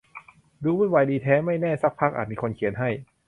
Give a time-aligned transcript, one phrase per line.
[0.63, 2.89] ดูวุ่นวายดีแท้ ไม่แน่ซักพักอาจมีคนเขียน ให้